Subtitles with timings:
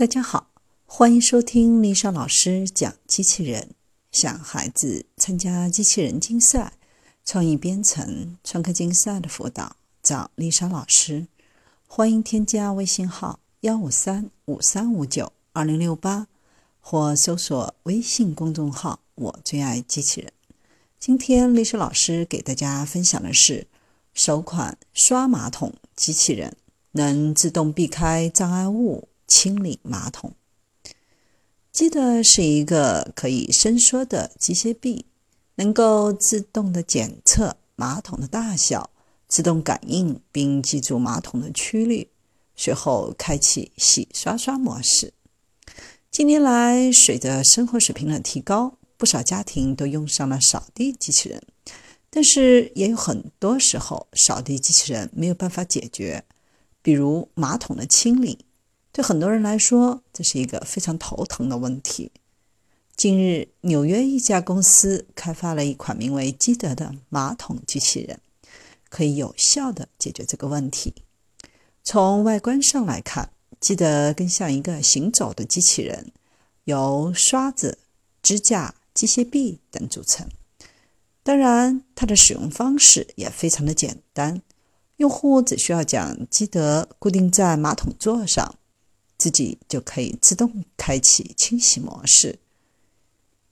[0.00, 0.48] 大家好，
[0.86, 3.74] 欢迎收听丽莎老师讲机器人。
[4.10, 6.72] 想孩子参加机器人竞赛、
[7.22, 11.26] 创意编程、创客竞赛的辅导，找丽莎老师。
[11.86, 16.28] 欢迎添加微信号幺五三五三五九二零六八，
[16.80, 20.32] 或搜索微信公众号“我最爱机器人”。
[20.98, 23.66] 今天丽莎老师给大家分享的是
[24.14, 26.56] 首款刷马桶机器人，
[26.92, 29.09] 能自动避开障碍物。
[29.30, 30.34] 清理马桶，
[31.70, 35.06] 记得是一个可以伸缩的机械臂，
[35.54, 38.90] 能够自动的检测马桶的大小，
[39.28, 42.08] 自动感应并记住马桶的曲率，
[42.56, 45.14] 随后开启洗刷刷模式。
[46.10, 51.40] 近年来，随着生活水平的提高，不少家庭都用上了扫地机器人，
[52.10, 56.24] 但是也有很多时候，扫地机器人没有办法解决，
[56.82, 58.44] 比如马桶的清理。
[58.92, 62.10] 对很多人来说，这是一个非常头疼的问题。
[62.96, 68.20] 近日，纽约一家公司开发了一款名为“基德”的马桶机器人，
[68.88, 70.92] 可以有效地解决这个问题。
[71.84, 76.12] 从外观上来看，基德更像一个行走的机器人，
[76.64, 77.78] 由刷子、
[78.22, 80.28] 支架、机械臂等组成。
[81.22, 84.42] 当然，它的使用方式也非常的简单，
[84.96, 88.56] 用户只需要将基德固定在马桶座上。
[89.20, 92.38] 自己就可以自动开启清洗模式。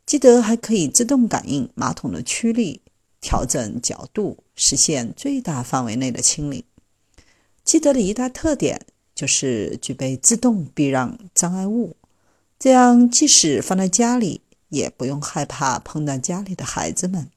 [0.06, 2.80] 基德还可以自动感应马桶的曲力，
[3.20, 6.64] 调整角度，实现最大范围内的清理。
[7.62, 11.94] 基德的一大特点就是具备自动避让障碍物，
[12.58, 17.28] 这样即使放在家里，也不用害怕碰到家里的孩子们。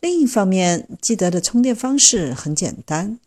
[0.00, 3.18] 另一方面，基德的充电方式很简单，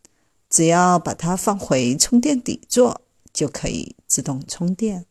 [0.49, 3.01] 只要把它放回充电底座。
[3.39, 5.05] 就可以自动充电。